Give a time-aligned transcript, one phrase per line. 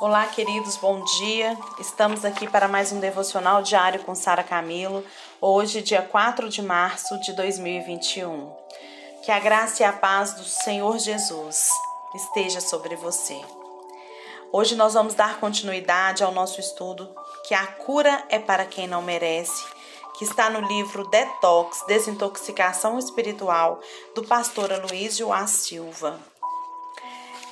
[0.00, 1.58] Olá, queridos, bom dia.
[1.78, 5.04] Estamos aqui para mais um devocional diário com Sara Camilo,
[5.38, 8.50] hoje, dia 4 de março de 2021.
[9.22, 11.68] Que a graça e a paz do Senhor Jesus
[12.14, 13.38] esteja sobre você.
[14.50, 17.14] Hoje nós vamos dar continuidade ao nosso estudo
[17.46, 19.62] que a cura é para quem não merece,
[20.16, 23.78] que está no livro Detox, Desintoxicação Espiritual,
[24.14, 25.46] do pastor Aloysio A.
[25.46, 26.29] Silva.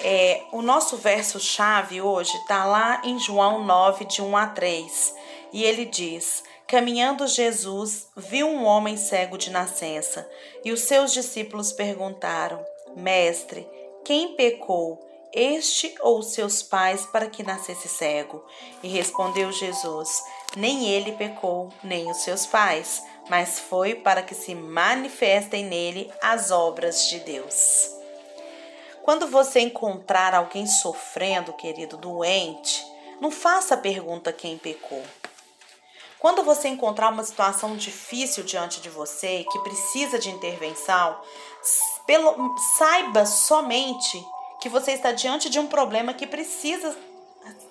[0.01, 5.15] É, o nosso verso-chave hoje está lá em João 9, de 1 a 3.
[5.53, 10.29] E ele diz: Caminhando Jesus, viu um homem cego de nascença,
[10.65, 12.65] e os seus discípulos perguntaram:
[12.95, 13.67] Mestre,
[14.05, 18.45] quem pecou, este ou seus pais, para que nascesse cego?
[18.83, 20.23] E respondeu Jesus:
[20.57, 26.51] Nem ele pecou, nem os seus pais, mas foi para que se manifestem nele as
[26.51, 27.99] obras de Deus.
[29.09, 32.85] Quando você encontrar alguém sofrendo, querido, doente,
[33.23, 35.03] não faça a pergunta quem pecou.
[36.19, 41.19] Quando você encontrar uma situação difícil diante de você que precisa de intervenção,
[42.07, 44.23] pelo, saiba somente
[44.61, 46.95] que você está diante de um problema que precisa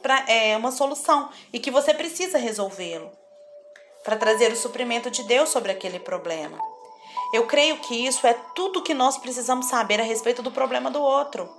[0.01, 3.11] para é, uma solução e que você precisa resolvê-lo
[4.03, 6.57] para trazer o suprimento de Deus sobre aquele problema.
[7.33, 11.01] Eu creio que isso é tudo que nós precisamos saber a respeito do problema do
[11.01, 11.49] outro.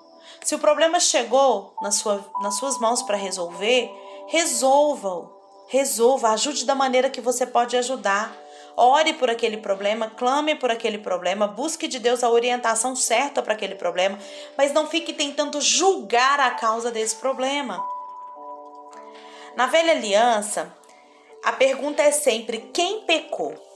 [0.42, 3.91] Se o problema chegou na sua, nas suas mãos para resolver,
[4.28, 5.36] resolva-o.
[5.69, 8.34] Resolva, ajude da maneira que você pode ajudar.
[8.75, 13.53] Ore por aquele problema, clame por aquele problema, busque de Deus a orientação certa para
[13.53, 14.19] aquele problema,
[14.56, 17.84] mas não fique tentando julgar a causa desse problema.
[19.56, 20.72] Na velha aliança,
[21.44, 23.67] a pergunta é sempre: quem pecou?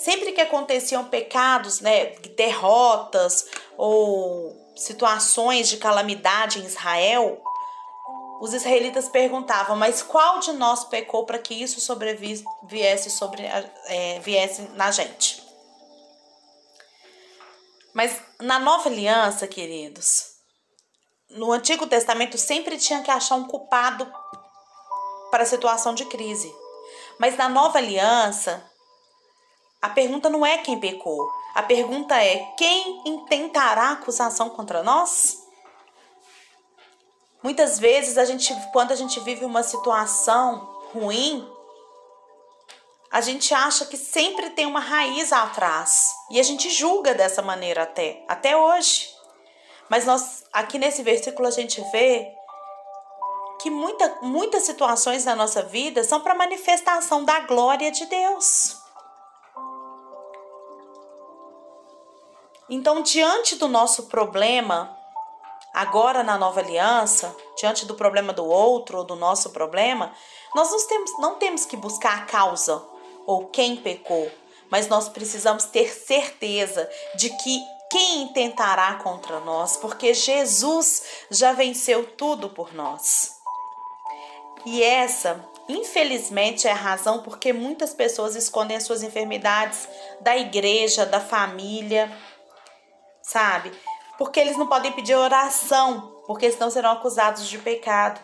[0.00, 7.42] Sempre que aconteciam pecados, né, derrotas ou situações de calamidade em Israel,
[8.40, 14.62] os israelitas perguntavam: mas qual de nós pecou para que isso sobreviesse sobre é, viesse
[14.72, 15.42] na gente?
[17.92, 20.30] Mas na Nova Aliança, queridos,
[21.28, 24.10] no Antigo Testamento sempre tinha que achar um culpado
[25.30, 26.50] para a situação de crise.
[27.18, 28.69] Mas na Nova Aliança,
[29.82, 31.30] a pergunta não é quem pecou.
[31.54, 35.38] A pergunta é quem intentará acusação contra nós?
[37.42, 41.48] Muitas vezes a gente, quando a gente vive uma situação ruim,
[43.10, 47.82] a gente acha que sempre tem uma raiz atrás e a gente julga dessa maneira
[47.82, 49.08] até até hoje.
[49.88, 52.30] Mas nós aqui nesse versículo a gente vê
[53.60, 58.79] que muita, muitas situações na nossa vida são para manifestação da glória de Deus.
[62.70, 64.96] Então, diante do nosso problema,
[65.74, 70.12] agora na nova aliança, diante do problema do outro ou do nosso problema,
[70.54, 72.80] nós não temos, não temos que buscar a causa
[73.26, 74.30] ou quem pecou,
[74.70, 77.60] mas nós precisamos ter certeza de que
[77.90, 83.40] quem tentará contra nós, porque Jesus já venceu tudo por nós.
[84.64, 89.88] E essa, infelizmente, é a razão porque muitas pessoas escondem as suas enfermidades
[90.20, 92.16] da igreja, da família
[93.30, 93.72] sabe?
[94.18, 98.20] Porque eles não podem pedir oração, porque senão serão acusados de pecado.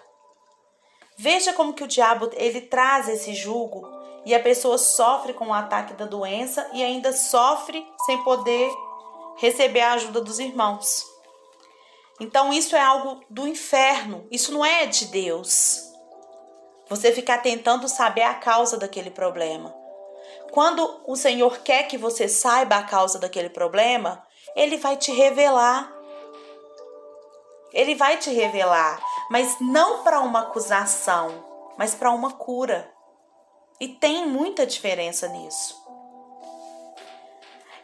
[1.16, 3.88] Veja como que o diabo ele traz esse jugo
[4.24, 8.70] e a pessoa sofre com o ataque da doença e ainda sofre sem poder
[9.38, 11.04] receber a ajuda dos irmãos.
[12.20, 15.80] Então isso é algo do inferno, isso não é de Deus.
[16.88, 19.74] Você ficar tentando saber a causa daquele problema.
[20.50, 25.92] Quando o Senhor quer que você saiba a causa daquele problema, ele vai te revelar.
[27.72, 28.98] Ele vai te revelar,
[29.30, 31.44] mas não para uma acusação,
[31.76, 32.90] mas para uma cura.
[33.78, 35.85] E tem muita diferença nisso.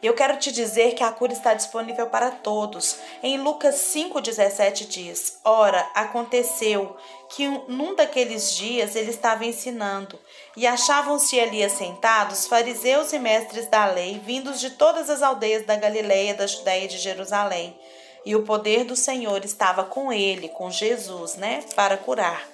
[0.02, 2.96] Eu quero te dizer que a cura está disponível para todos.
[3.22, 6.96] Em Lucas 5,17 diz: Ora, aconteceu
[7.28, 10.18] que num daqueles dias ele estava ensinando,
[10.56, 15.76] e achavam-se ali assentados fariseus e mestres da lei, vindos de todas as aldeias da
[15.76, 17.78] Galileia, da Judéia e de Jerusalém.
[18.24, 22.46] E o poder do Senhor estava com ele, com Jesus, né, para curar.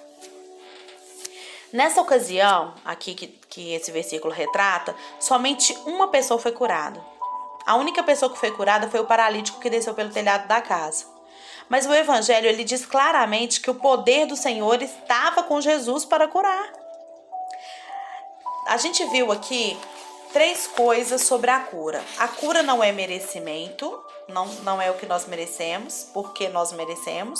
[1.73, 7.18] Nessa ocasião, aqui que, que esse versículo retrata, somente uma pessoa foi curada.
[7.69, 11.05] A única pessoa que foi curada foi o paralítico que desceu pelo telhado da casa.
[11.69, 16.27] Mas o evangelho ele diz claramente que o poder do Senhor estava com Jesus para
[16.27, 16.73] curar.
[18.65, 19.79] A gente viu aqui
[20.33, 22.03] três coisas sobre a cura.
[22.17, 27.39] A cura não é merecimento, não, não é o que nós merecemos, porque nós merecemos.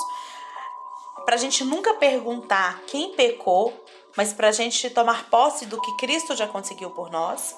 [1.26, 3.74] para a gente nunca perguntar quem pecou,
[4.16, 7.56] mas para a gente tomar posse do que Cristo já conseguiu por nós.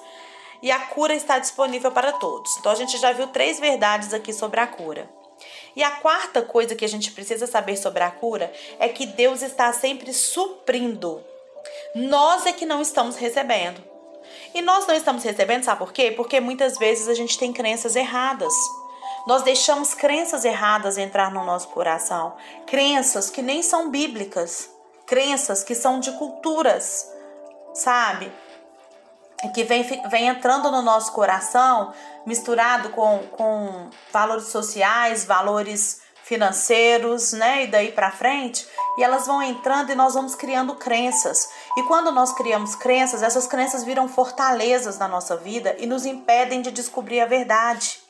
[0.62, 2.56] E a cura está disponível para todos.
[2.56, 5.10] Então a gente já viu três verdades aqui sobre a cura.
[5.74, 9.42] E a quarta coisa que a gente precisa saber sobre a cura é que Deus
[9.42, 11.22] está sempre suprindo.
[11.94, 13.82] Nós é que não estamos recebendo.
[14.54, 16.12] E nós não estamos recebendo, sabe por quê?
[16.12, 18.54] Porque muitas vezes a gente tem crenças erradas.
[19.26, 22.36] Nós deixamos crenças erradas entrar no nosso coração,
[22.66, 24.68] crenças que nem são bíblicas,
[25.06, 27.08] crenças que são de culturas,
[27.72, 28.32] sabe?
[29.54, 31.92] Que vem, vem entrando no nosso coração,
[32.24, 37.64] misturado com, com valores sociais, valores financeiros, né?
[37.64, 38.66] E daí para frente,
[38.96, 41.48] e elas vão entrando e nós vamos criando crenças.
[41.76, 46.62] E quando nós criamos crenças, essas crenças viram fortalezas na nossa vida e nos impedem
[46.62, 48.00] de descobrir a verdade.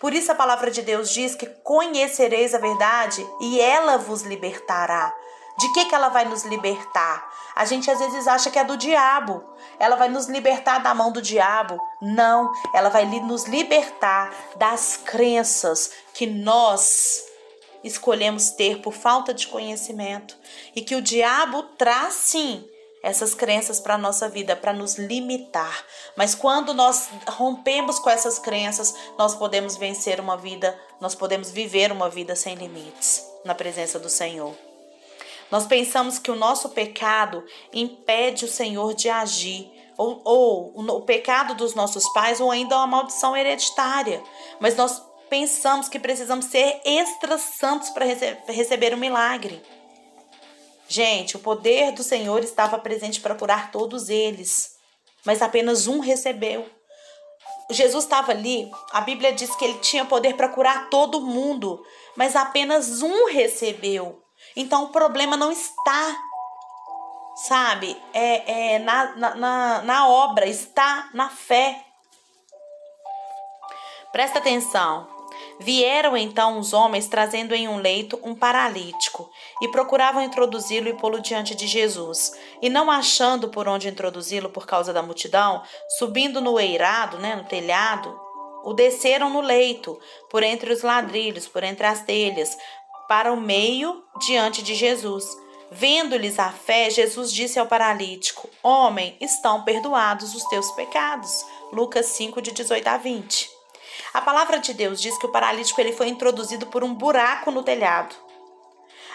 [0.00, 5.14] Por isso a palavra de Deus diz que conhecereis a verdade e ela vos libertará.
[5.58, 7.30] De que, que ela vai nos libertar?
[7.54, 9.44] A gente às vezes acha que é do diabo.
[9.78, 11.78] Ela vai nos libertar da mão do diabo.
[12.00, 17.24] Não, ela vai nos libertar das crenças que nós
[17.84, 20.36] escolhemos ter por falta de conhecimento
[20.74, 22.64] e que o diabo traz sim
[23.02, 25.84] essas crenças para a nossa vida, para nos limitar.
[26.16, 31.90] Mas quando nós rompemos com essas crenças, nós podemos vencer uma vida, nós podemos viver
[31.90, 34.71] uma vida sem limites na presença do Senhor.
[35.52, 37.44] Nós pensamos que o nosso pecado
[37.74, 42.86] impede o Senhor de agir, ou, ou o pecado dos nossos pais, ou ainda uma
[42.86, 44.24] maldição hereditária.
[44.58, 49.62] Mas nós pensamos que precisamos ser extra santos para rece receber o milagre.
[50.88, 54.70] Gente, o poder do Senhor estava presente para curar todos eles,
[55.22, 56.64] mas apenas um recebeu.
[57.70, 61.84] Jesus estava ali, a Bíblia diz que ele tinha poder para curar todo mundo,
[62.16, 64.21] mas apenas um recebeu.
[64.56, 66.16] Então o problema não está,
[67.46, 71.84] sabe, é, é na, na, na obra, está na fé.
[74.12, 75.08] Presta atenção.
[75.58, 81.20] Vieram então os homens trazendo em um leito um paralítico e procuravam introduzi-lo e pô-lo
[81.20, 82.32] diante de Jesus.
[82.60, 85.62] E não achando por onde introduzi-lo por causa da multidão,
[85.98, 88.20] subindo no eirado, né, no telhado,
[88.64, 89.98] o desceram no leito,
[90.30, 92.56] por entre os ladrilhos, por entre as telhas,
[93.12, 95.36] para o meio diante de Jesus.
[95.70, 101.44] Vendo-lhes a fé, Jesus disse ao paralítico: Homem, estão perdoados os teus pecados.
[101.74, 103.50] Lucas 5, de 18 a 20.
[104.14, 107.62] A palavra de Deus diz que o paralítico ele foi introduzido por um buraco no
[107.62, 108.16] telhado.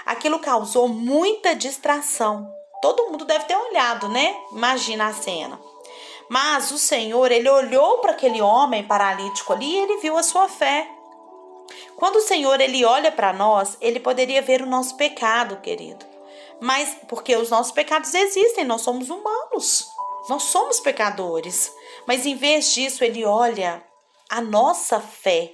[0.06, 2.48] Aquilo causou muita distração.
[2.84, 4.36] Todo mundo deve ter olhado, né?
[4.52, 5.60] Imagina a cena.
[6.30, 10.48] Mas o Senhor, ele olhou para aquele homem paralítico ali e ele viu a sua
[10.48, 10.88] fé.
[11.96, 16.06] Quando o Senhor ele olha para nós, ele poderia ver o nosso pecado, querido.
[16.60, 19.88] Mas porque os nossos pecados existem, nós somos humanos.
[20.30, 21.72] Nós somos pecadores.
[22.06, 23.84] Mas em vez disso, ele olha
[24.30, 25.54] a nossa fé.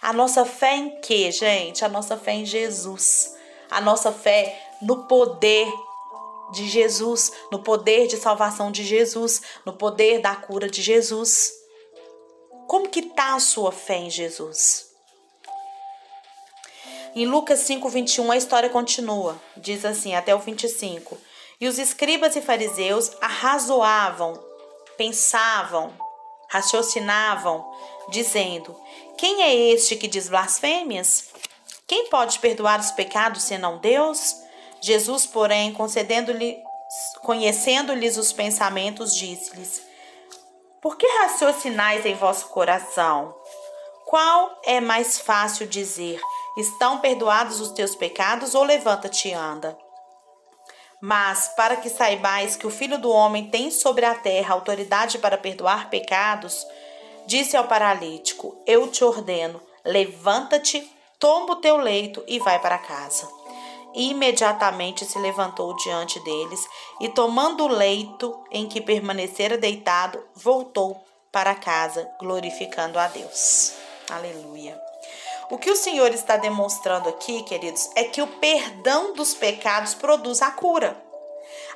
[0.00, 1.84] A nossa fé em quê, gente?
[1.84, 3.34] A nossa fé em Jesus.
[3.70, 5.72] A nossa fé no poder
[6.52, 11.52] de Jesus, no poder de salvação de Jesus, no poder da cura de Jesus.
[12.66, 14.85] Como que tá a sua fé em Jesus?
[17.16, 19.40] Em Lucas 5:21 a história continua.
[19.56, 21.16] Diz assim, até o 25.
[21.58, 24.38] E os escribas e fariseus arrazoavam,
[24.98, 25.94] pensavam,
[26.50, 27.66] raciocinavam,
[28.10, 28.78] dizendo:
[29.16, 31.30] Quem é este que diz blasfêmias?
[31.86, 34.36] Quem pode perdoar os pecados senão Deus?
[34.82, 36.58] Jesus, porém, concedendo-lhe,
[37.22, 39.80] conhecendo-lhes os pensamentos, disse-lhes:
[40.82, 43.34] Por que raciocinais em vosso coração?
[44.04, 46.20] Qual é mais fácil dizer:
[46.56, 49.76] Estão perdoados os teus pecados, ou levanta-te e anda?
[51.00, 55.36] Mas, para que saibais que o Filho do Homem tem sobre a terra autoridade para
[55.36, 56.66] perdoar pecados,
[57.26, 63.28] disse ao paralítico: Eu te ordeno, levanta-te, toma o teu leito e vai para casa.
[63.94, 66.66] Imediatamente se levantou diante deles
[67.00, 73.74] e, tomando o leito em que permanecera deitado, voltou para casa, glorificando a Deus.
[74.10, 74.80] Aleluia.
[75.50, 80.42] O que o Senhor está demonstrando aqui, queridos, é que o perdão dos pecados produz
[80.42, 81.00] a cura.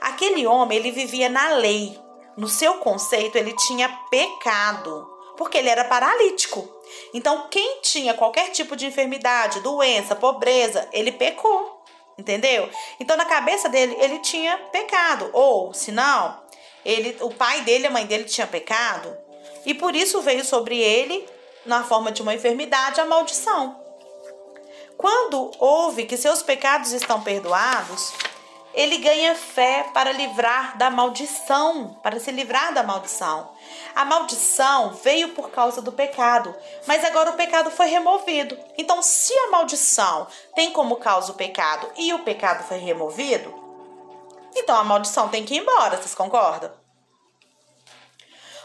[0.00, 1.99] Aquele homem, ele vivia na lei.
[2.37, 5.09] No seu conceito, ele tinha pecado
[5.41, 6.69] porque ele era paralítico.
[7.15, 11.83] Então, quem tinha qualquer tipo de enfermidade, doença, pobreza, ele pecou.
[12.19, 12.69] Entendeu?
[13.00, 15.31] Então, na cabeça dele, ele tinha pecado.
[15.33, 16.39] Ou, se não,
[16.85, 19.17] ele, o pai dele, a mãe dele tinha pecado.
[19.65, 21.27] E por isso veio sobre ele,
[21.64, 23.76] na forma de uma enfermidade, a maldição.
[24.97, 28.12] quando ouve que seus pecados estão perdoados,
[28.73, 33.50] ele ganha fé para livrar da maldição, para se livrar da maldição.
[33.95, 36.55] A maldição veio por causa do pecado,
[36.87, 38.57] mas agora o pecado foi removido.
[38.79, 43.52] Então, se a maldição tem como causa o pecado e o pecado foi removido,
[44.55, 46.80] então a maldição tem que ir embora, vocês concordam?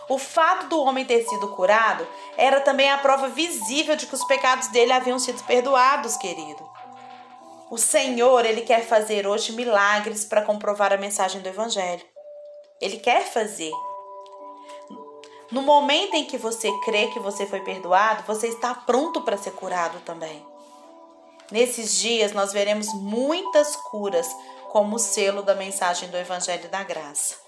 [0.08, 2.08] O fato do homem ter sido curado
[2.38, 6.70] era também a prova visível de que os pecados dele haviam sido perdoados, querido.
[7.72, 12.06] O Senhor, ele quer fazer hoje milagres para comprovar a mensagem do evangelho.
[12.80, 13.72] Ele quer fazer.
[15.52, 19.52] No momento em que você crê que você foi perdoado, você está pronto para ser
[19.52, 20.46] curado também.
[21.52, 24.28] Nesses dias nós veremos muitas curas
[24.70, 27.45] como selo da mensagem do evangelho da graça.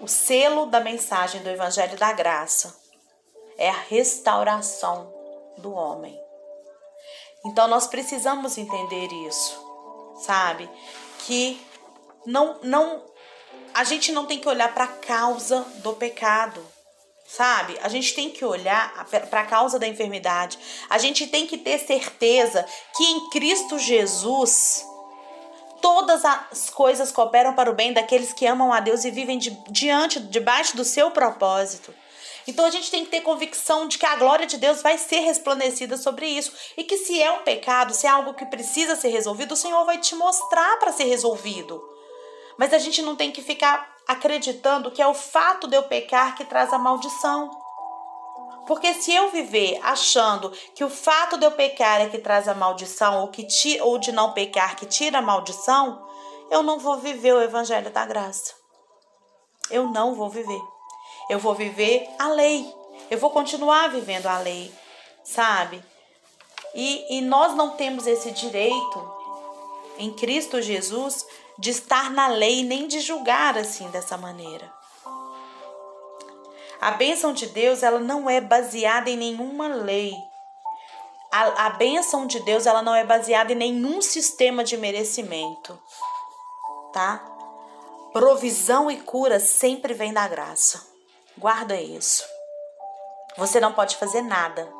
[0.00, 2.78] O selo da mensagem do evangelho da graça
[3.56, 5.12] é a restauração
[5.58, 6.18] do homem.
[7.44, 9.58] Então nós precisamos entender isso,
[10.20, 10.68] sabe?
[11.20, 11.60] Que
[12.26, 13.04] não não
[13.72, 16.64] a gente não tem que olhar para a causa do pecado,
[17.26, 17.78] sabe?
[17.82, 20.58] A gente tem que olhar para a causa da enfermidade.
[20.88, 24.84] A gente tem que ter certeza que em Cristo Jesus
[25.86, 29.50] todas as coisas cooperam para o bem daqueles que amam a Deus e vivem de,
[29.70, 31.94] diante, debaixo do seu propósito.
[32.44, 35.20] Então a gente tem que ter convicção de que a glória de Deus vai ser
[35.20, 39.10] resplandecida sobre isso e que se é um pecado, se é algo que precisa ser
[39.10, 41.80] resolvido, o Senhor vai te mostrar para ser resolvido.
[42.58, 46.34] Mas a gente não tem que ficar acreditando que é o fato de eu pecar
[46.34, 47.48] que traz a maldição.
[48.66, 52.54] Porque se eu viver achando que o fato de eu pecar é que traz a
[52.54, 56.04] maldição ou, que ti, ou de não pecar que tira a maldição,
[56.50, 58.54] eu não vou viver o evangelho da graça.
[59.70, 60.60] Eu não vou viver.
[61.30, 62.72] Eu vou viver a lei.
[63.10, 64.72] Eu vou continuar vivendo a lei,
[65.24, 65.82] sabe?
[66.74, 69.16] E, e nós não temos esse direito
[69.98, 71.24] em Cristo Jesus
[71.58, 74.75] de estar na lei nem de julgar assim dessa maneira.
[76.80, 80.12] A bênção de Deus ela não é baseada em nenhuma lei.
[81.32, 85.78] A, a bênção de Deus ela não é baseada em nenhum sistema de merecimento,
[86.92, 87.24] tá?
[88.12, 90.86] Provisão e cura sempre vem da graça.
[91.36, 92.24] Guarda isso.
[93.36, 94.72] Você não pode fazer nada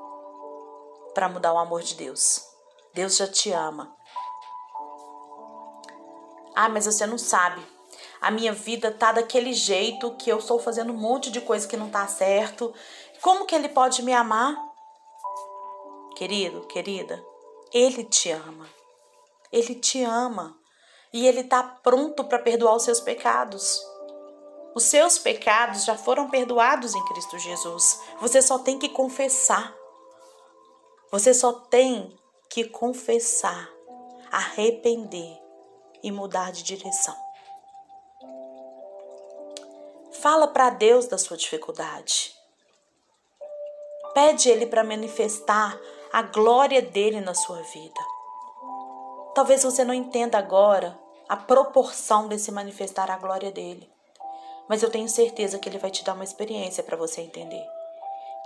[1.13, 2.43] para mudar o amor de Deus.
[2.95, 3.95] Deus já te ama.
[6.55, 7.76] Ah, mas você não sabe.
[8.21, 11.77] A minha vida tá daquele jeito que eu estou fazendo um monte de coisa que
[11.77, 12.73] não tá certo.
[13.21, 14.57] Como que ele pode me amar?
[16.17, 17.23] Querido, querida,
[17.73, 18.67] ele te ama.
[19.53, 20.57] Ele te ama.
[21.13, 23.83] E ele tá pronto para perdoar os seus pecados.
[24.75, 28.01] Os seus pecados já foram perdoados em Cristo Jesus.
[28.21, 29.75] Você só tem que confessar.
[31.11, 32.15] Você só tem
[32.51, 33.71] que confessar,
[34.31, 35.39] arrepender
[36.03, 37.26] e mudar de direção.
[40.21, 42.35] Fala para Deus da sua dificuldade.
[44.15, 45.79] Pede Ele para manifestar
[46.13, 48.01] a glória dele na sua vida.
[49.35, 53.91] Talvez você não entenda agora a proporção desse manifestar a glória dele.
[54.67, 57.65] Mas eu tenho certeza que ele vai te dar uma experiência para você entender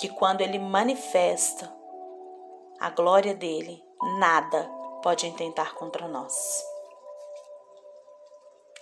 [0.00, 1.72] que quando ele manifesta
[2.80, 3.82] a glória dele,
[4.18, 4.68] nada
[5.02, 6.64] pode intentar contra nós.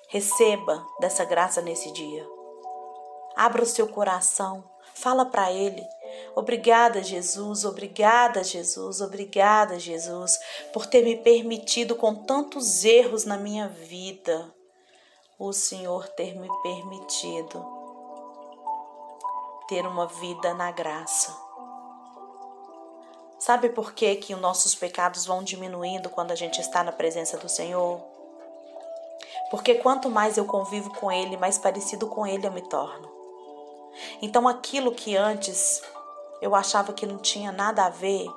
[0.08, 2.37] Receba dessa graça nesse dia.
[3.38, 4.64] Abra o seu coração,
[4.94, 5.82] fala para ele.
[6.34, 10.36] Obrigada, Jesus, obrigada, Jesus, obrigada, Jesus,
[10.72, 14.52] por ter me permitido com tantos erros na minha vida
[15.38, 17.64] o Senhor ter me permitido
[19.68, 21.32] ter uma vida na graça.
[23.38, 27.36] Sabe por que, que os nossos pecados vão diminuindo quando a gente está na presença
[27.38, 28.00] do Senhor?
[29.50, 33.17] Porque quanto mais eu convivo com Ele, mais parecido com Ele eu me torno.
[34.20, 35.82] Então aquilo que antes
[36.40, 38.28] eu achava que não tinha nada a ver,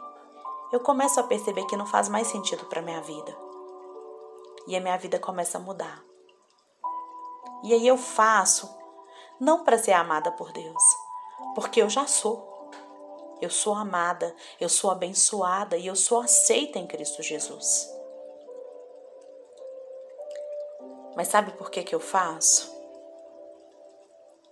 [0.71, 3.35] eu começo a perceber que não faz mais sentido para minha vida.
[4.67, 6.03] E a minha vida começa a mudar.
[7.63, 8.69] E aí eu faço,
[9.39, 10.83] não para ser amada por Deus,
[11.53, 12.49] porque eu já sou.
[13.41, 17.89] Eu sou amada, eu sou abençoada e eu sou aceita em Cristo Jesus.
[21.15, 22.70] Mas sabe por que, que eu faço?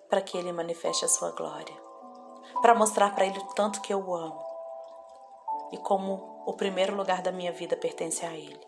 [0.09, 1.75] Para que Ele manifeste a sua glória,
[2.61, 4.43] para mostrar para Ele o tanto que eu o amo
[5.71, 8.67] e como o primeiro lugar da minha vida pertence a Ele.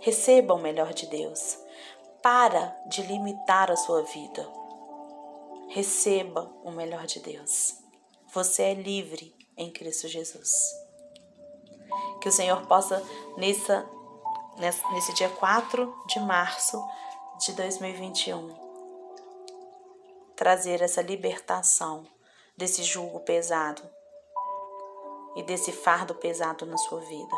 [0.00, 1.58] Receba o melhor de Deus,
[2.22, 4.48] para de limitar a sua vida.
[5.68, 7.76] Receba o melhor de Deus.
[8.32, 10.50] Você é livre em Cristo Jesus.
[12.20, 13.02] Que o Senhor possa,
[13.36, 13.88] nessa,
[14.92, 16.82] nesse dia 4 de março
[17.40, 18.71] de 2021,
[20.42, 22.04] trazer essa libertação
[22.56, 23.80] desse jugo pesado
[25.36, 27.36] e desse fardo pesado na sua vida.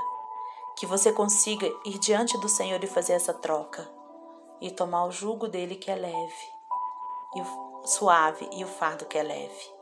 [0.78, 3.86] Que você consiga ir diante do Senhor e fazer essa troca
[4.58, 6.48] e tomar o jugo dele que é leve
[7.34, 9.74] e o suave e o fardo que é leve.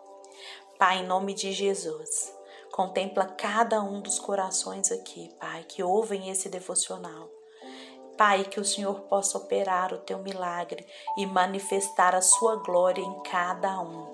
[0.77, 2.37] Pai, em nome de Jesus,
[2.73, 7.31] contempla cada um dos corações aqui, Pai, que ouvem esse devocional.
[8.25, 10.87] Pai, que o Senhor possa operar o teu milagre
[11.17, 14.07] e manifestar a sua glória em cada um.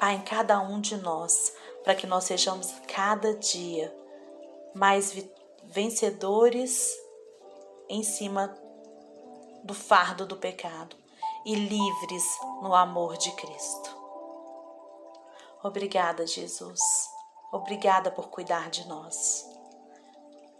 [0.00, 3.94] Pai, em cada um de nós, para que nós sejamos cada dia
[4.74, 5.14] mais
[5.64, 6.90] vencedores
[7.86, 8.48] em cima
[9.62, 10.96] do fardo do pecado
[11.44, 12.24] e livres
[12.62, 13.94] no amor de Cristo.
[15.62, 16.80] Obrigada, Jesus.
[17.52, 19.46] Obrigada por cuidar de nós.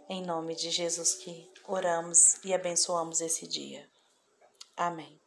[0.07, 3.87] Em nome de Jesus que oramos e abençoamos esse dia.
[4.75, 5.19] Amém.